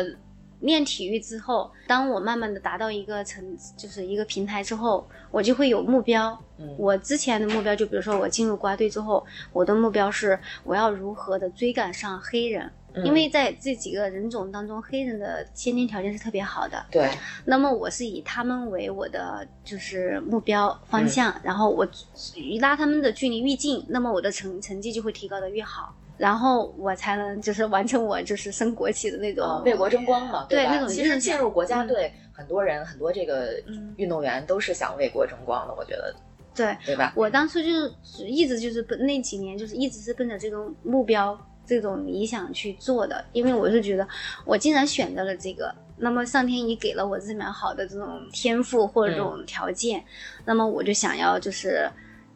[0.60, 6.32] 练体育之后，当我慢慢的达到一个层，就是一个平台之后，我就会有目标。
[6.58, 16.84] 嗯我之前的目标，就比如说我进入国家队之后，我的目标是我要如何的追赶上黑人，嗯因为在这几个人种当中，黑人的先天条件是特别好的。
[16.90, 17.10] 对，
[17.44, 21.86] 那么我是以他们为我的就是目标方向，嗯然后我
[22.34, 30.46] 与拉他们的距离越近，那么我的成成绩就会提高的越好，然后我才能就是完成我就是升国旗的那种、呃，为国争光嘛，吧？
[30.48, 36.14] 对那种其实进入国家队，很多人很多这个嗯运动员都是想为国争光的，我觉得，
[36.54, 36.76] 对。
[36.86, 37.12] 对吧？
[37.14, 37.68] 我当初就
[38.02, 44.06] 是一直就是奔那几年就是一直是奔着这个目标、这种理想去做的，因为我是觉得
[44.44, 50.04] 我既然选择了这个，那么上天已给了我这么好的这种天赋或者这种条件，
[50.44, 51.90] 那么我就想要就是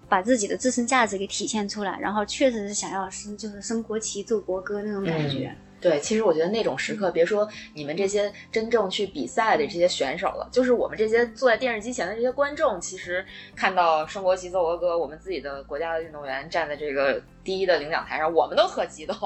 [0.08, 5.54] 把自己的自身价值给体现出来，然后确实是想要升就是升国旗、奏国歌那种感觉。
[5.80, 13.24] 对，其实我觉得那种时刻，别说你们这些真正去比赛的这些选手了，就是我们这些坐在电视机前的这些观众，其实
[13.56, 19.16] 看到升国旗、奏国歌，我们自己的国家的运动员站在这个第一的领奖台上，我们都特激动。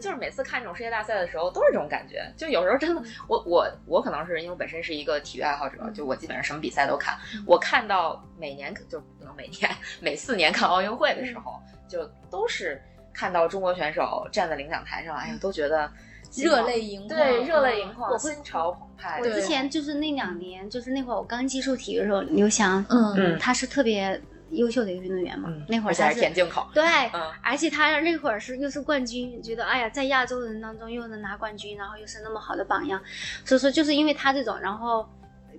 [0.00, 2.24] 就是每次看这种世界大赛的时候，都是这种感觉。
[2.34, 7.18] 就有时候真的，我我我可能是因为我本身是一个体育爱好者，就我基本上什么比赛都看。
[7.46, 9.70] 我看到每年就不能每年，
[10.00, 12.80] 每四年看奥运会的时候，就都是
[13.12, 15.90] 看到中国选手站在领奖台上，哎呀，都觉得
[16.36, 19.18] 热泪盈眶，对，热泪盈眶，心潮澎湃。
[19.20, 33.00] 我之前就是那两年，就是那会儿我刚接触体育的时候，刘翔，嗯嗯他是特别优秀的一个运动员嘛，嗯，那会儿还他是田径口，对，嗯而且他那会儿是又是冠军，觉得哎呀，在亚洲人当中又能拿冠军，然后又是那么好的榜样，
[33.44, 35.08] 所以说就是因为他这种，然后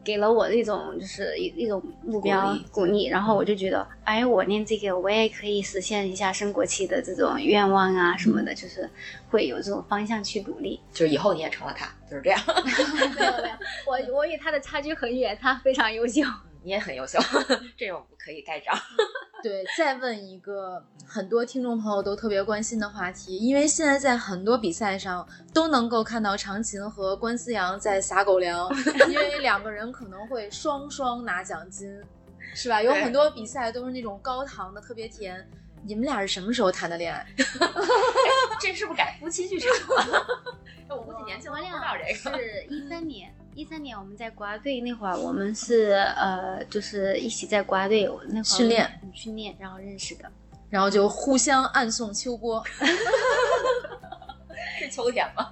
[0.04, 8.89] 给了我一种就是一一种目标鼓励鼓励，然后我就觉得，哎，我练这个我也可以实现一下升国旗的这种愿望啊什么的，就是
[9.30, 10.80] 会有这种方向去努力。
[10.91, 12.39] 就是以后你也成了他，就是这样。
[13.18, 16.22] 没有没有，我我与他的差距很远，他非常优秀。
[16.64, 17.20] 你也很优秀，
[17.78, 18.78] 这种可以盖章。
[19.41, 28.70] 对，再问一个很多听众朋友都特别关心的话题，因为现在在很多比赛上都能够看到长琴和关思阳在撒狗粮，
[29.09, 31.89] 因为两个人可能会双双拿奖金，
[32.53, 32.84] 是吧？
[32.84, 35.49] 有很多比赛都是那种高糖的，特别甜。
[35.84, 37.26] 你们俩是什么时候谈的恋爱？
[38.62, 40.28] 这是不是改夫妻剧场了？
[40.89, 42.38] 我估计年轻我人不知道这个。
[42.38, 50.32] 是一三年，一三年我们在国家队那会儿，我们是呃，就是一起在国家队那会儿训练嗯训练，然后认识的。
[50.70, 52.64] 然后就互相暗送秋波。
[54.80, 55.52] 是秋天吗？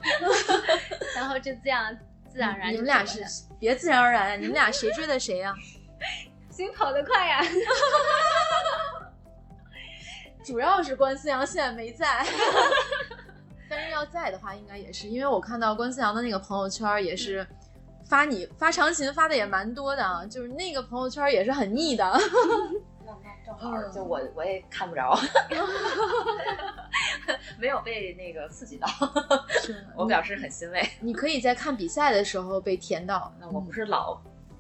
[1.16, 1.96] 然后就这样
[2.32, 3.24] 自然而然你们俩是
[3.60, 5.54] 别自然而然，你们俩谁追的谁呀、
[6.50, 7.42] 谁跑得快呀？
[10.44, 12.26] 主要是关思阳现在没在，
[13.70, 17.46] 但是要在的话，应该也是因为我看到关思阳的那个朋友圈也是
[18.10, 22.20] 发你发长琴发的也蛮多的啊，就是那个朋友圈也是很腻的。
[23.46, 25.18] 正 好就我我也看不着，
[27.60, 28.88] 没有被那个刺激到，
[29.96, 30.88] 我表示很欣慰。
[31.00, 33.32] 你可以在看比赛的时候被甜到。
[33.40, 34.20] 那我不是老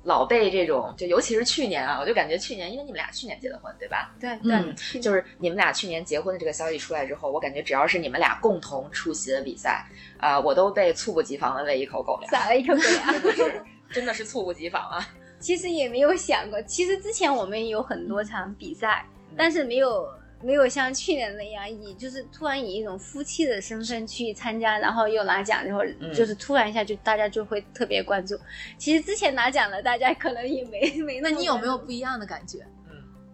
[0.09, 4.11] 老被这种，就尤其是去年啊，我就感觉去年，因为你们俩去年结的婚，对吧？
[4.19, 9.85] 对嗯对，就是你们俩去年结婚的这个消息出来之后，我感觉只要是你们俩共同出席的比赛，
[10.17, 13.21] 啊、我都被猝不及防的喂一口狗粮，撒了一口狗粮。
[13.21, 15.07] 真 的是真的是猝不及防啊！
[15.39, 19.05] 其实也没有想过，其实之前我们有很多场比赛，
[19.37, 20.05] 但是没有
[20.41, 26.13] 没有像去年那样以就是突然以一种夫妻的身份去参加，然后又拿奖，然后嗯。
[26.13, 28.37] 就是突然一下就大家就会特别关注。
[28.77, 32.59] 其实之前拿奖了，大家可能也没 没么那你有没有不一样的感觉？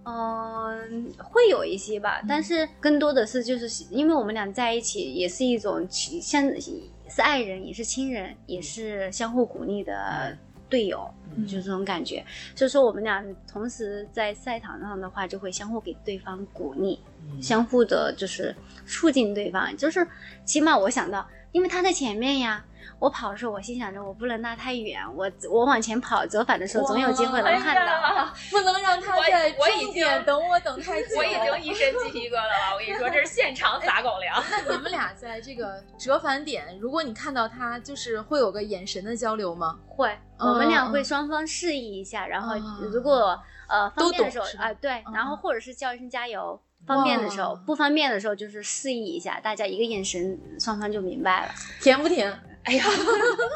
[0.08, 10.38] 嗯，会有一些吧，但是更多的是就是因为我们俩在一起，也是一种亲像是爱人，也是亲人，也是相互鼓励的
[10.76, 12.22] 队友，嗯就是这种感觉。
[12.56, 17.00] 所以说我们俩同时在赛场上的话，就会相互给对方鼓励，
[17.32, 18.54] 嗯相互的就是
[18.86, 19.76] 促进对方。
[19.78, 20.06] 就是
[20.44, 22.66] 起码我想到，因为他在前面呀。
[23.00, 27.86] 我跑的时候，我心想着我不能拉太远，我我往前跑折返的时候总有机会能看到。
[27.86, 28.34] 到。
[28.52, 31.18] 不能让他在我已经终点等我等太久。
[31.18, 34.44] 我已经一身鸡皮疙瘩了，我跟你说，这是现场撒狗粮。
[34.50, 39.80] 那你们俩在这个折返点，如果你看到他，就是会有个眼神的交流吗？
[39.88, 46.60] 会，嗯我们俩嗯会双方示意一下，然后嗯如果呃方便的时候啊、对，嗯然后或者是叫一声加油。
[46.86, 51.52] 方便的时候，不方便的时候就是示意一下，大家一个眼神，双方就明白了。
[51.82, 52.32] 甜不甜？
[52.66, 52.86] 哎呀，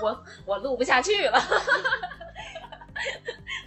[0.01, 1.41] 我我录不下去了。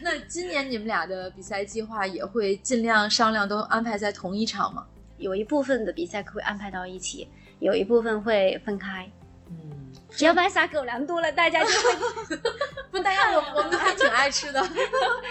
[0.01, 4.85] 那今年你们俩的比赛计划也会尽量商量都安排在同一场吗？
[5.19, 7.29] 有一部分的比赛会安排到一起，
[7.61, 9.09] 有一部分会分开，
[9.49, 12.37] 嗯，要不然撒狗粮多了，大家就会
[12.91, 14.61] 不，大家我我们还挺爱吃的，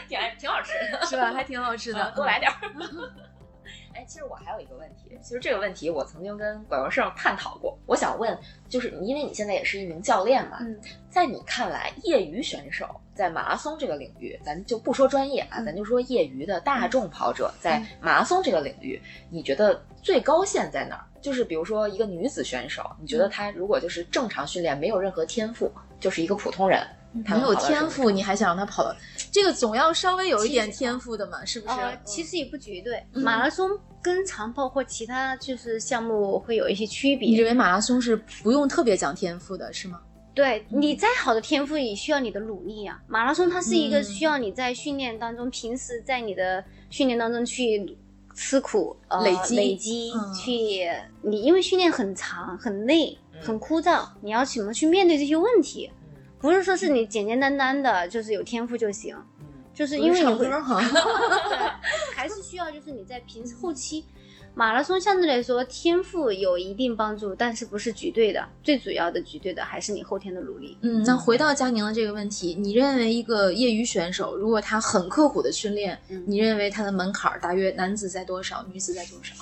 [0.07, 1.05] 挺爱挺好吃的。
[1.05, 1.32] 是吧？
[1.34, 2.57] 还挺好吃的，多来点儿。
[3.93, 7.78] 哎，其实我还有一个问题，其实这个问题我曾经跟管荣胜探讨过。
[7.86, 8.38] 我想问，
[8.69, 21.03] 就是因为你现在也是一名教练嘛，嗯在你看来，业余选手在马拉松这个领域，咱就不说专业啊，嗯咱就说业余的大众跑者在马拉松这个领域，你觉得最高线在哪儿？
[21.22, 28.95] 就是比如说一个女子选手，你觉得她如果就是正常训练，没有任何天赋，就是一个普通人，她没有天赋，你还想让他跑到
[29.32, 31.74] 这个总要稍微有一点天赋的嘛，是不是？
[31.80, 33.70] 呃，其实也不绝对，嗯马拉松
[34.01, 37.30] 跟长跑或其他就是项目会有一些区别。
[37.30, 39.99] 你认为马拉松是不用特别讲天赋的，是吗？
[40.34, 42.97] 对你再好的天赋也需要你的努力啊。
[43.07, 47.97] 马拉松它是一个嗯需要你在训练当中，平时在你的训练当中去
[48.34, 50.89] 吃苦，呃、累积累积，嗯去
[51.22, 55.91] 你因为训练很长、很累、嗯很枯燥，你要怎么去面对这些问题？
[56.41, 60.81] 不是说是你简简单单的就是有天赋就行，嗯就是因为你会唱歌哈，
[61.49, 61.57] 对，
[62.15, 64.03] 还是需要就是你在平时后期。
[64.53, 68.45] 马拉松相对来说，天赋有一定帮助，但是不是绝对的。
[68.61, 70.77] 最主要的、绝对的还是你后天的努力。
[70.81, 79.33] 嗯，那回到佳宁的这个问题，你认为一个业余选手，如果他很刻苦的训练，嗯你认为他的门槛儿大约男子在多少，女子在多少？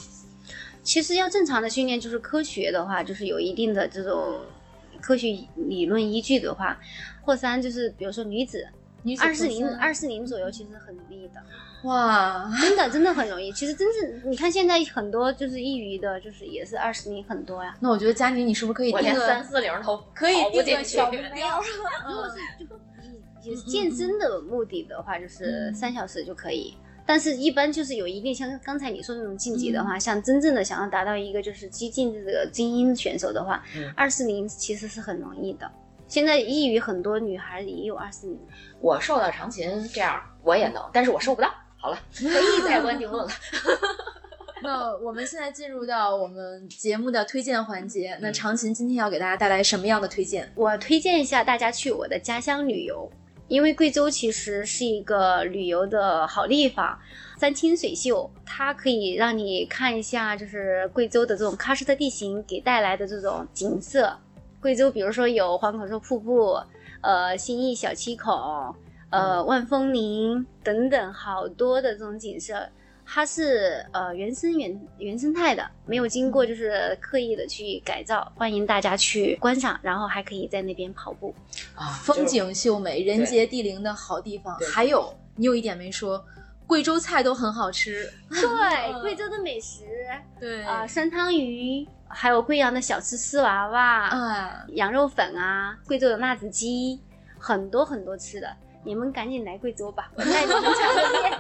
[0.84, 4.36] 其实要正常的训练，就是科学的话，就是有一定的这种
[5.02, 6.80] 科学理论依据的话，
[7.22, 8.68] 或三就是比如说女子
[9.04, 11.42] 女子二四零二四零左右，其实很容易的，
[11.84, 13.52] 哇，真的真的很容易。
[13.54, 17.76] 其实真是你看现在很多就是抑郁的，就是也是二四零很多呀。
[17.80, 21.62] 那我觉得佳宁，你是不是可以我连定个三四零都可以跑不进去定个小目标？
[22.08, 22.66] 如果是
[23.42, 26.76] 就是健身的目的的话，就是嗯三小时就可以。
[27.10, 35.68] 但是，一般就是有一定像刚才你说的那种晋级的话，像真正的想要达到一个就是激进的这个精英选手的话嗯，二四零其实是很容易的。
[36.08, 38.40] 现在异于很多女孩也有二四零，
[38.80, 41.52] 我瘦到长琴这样，我也能，但是我瘦不到。
[41.78, 43.32] 好了， 可以盖棺定论了。
[44.62, 48.16] 那我们现在进入到我们节目的推荐环节。
[48.22, 50.52] 那嗯长琴今天要给大家带来什么样的推荐？
[50.54, 53.10] 我推荐一下大家去我的家乡旅游，
[53.50, 56.98] 因为贵州其实是一个旅游的好地方。
[57.38, 64.16] 山清水秀，它可以让你看一下，就是贵州的这种喀斯特地形给带来的这种景色。
[64.62, 66.62] 贵州比如说有黄口洲瀑布，
[67.02, 68.34] 呃，新义小七孔，
[69.10, 72.70] 呃，万峰林等等，好多的这种景色。
[73.12, 81.34] 它是呃原生原原生态的，没有经过就是刻意的去改造，欢迎大家去观赏，然后还可以在那边跑步。
[81.74, 84.56] 啊，风景秀美、人杰地灵的好地方。
[84.72, 86.24] 还有，你有一点没说，
[86.68, 88.08] 贵州菜都很好吃。
[88.30, 89.86] 对， 贵州的美食
[90.40, 97.02] 对啊、酸汤鱼，还有贵阳的小吃丝娃娃、啊，羊肉粉啊，贵州的辣子鸡，
[97.40, 98.56] 很多很多吃的。
[98.82, 101.40] 你们赶紧来贵州吧，我带你们尝个遍。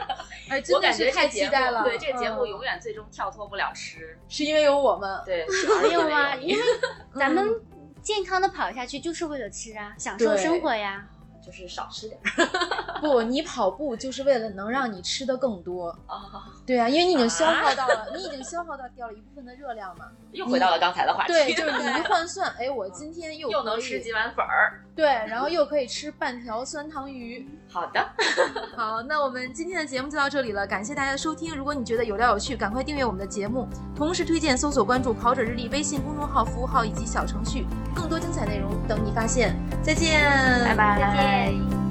[0.49, 1.83] 哎，我真的感觉是太期待了。
[1.83, 4.17] 对这个节目嗯永远最终跳脱不了吃。
[4.27, 5.21] 是因为有我们。
[5.25, 5.45] 对，
[5.83, 6.63] 没有啊，因为
[7.15, 7.61] 咱们嗯
[8.01, 11.05] 健康的跑下去就是为了吃啊，享受生活呀。
[11.41, 15.87] 就是少吃点儿不，你跑步就是为了能让你吃的更多。
[16.05, 16.45] 啊。
[16.67, 20.11] 对啊，因为你已经消耗到了，你已经消耗到掉了一部分的热量嘛。
[20.31, 21.33] 又回到了刚才的话题。
[21.33, 24.83] 对，就是 你一换算，哎，我今天又又能吃几碗粉儿。
[24.99, 27.47] 对，然后又可以吃半条酸汤鱼。
[27.71, 28.05] 好的，
[28.75, 31.55] 好，那我们今天的节目就到这里了，感谢大家的收听。
[31.55, 39.55] 如果你觉得有料有趣，赶快订阅我们的节目，同时推荐搜索关注“跑者日历”微信公众号、服务号以及小程序，更多精彩内容等你发现。
[39.81, 40.21] 再见，
[40.65, 41.88] 拜拜再见。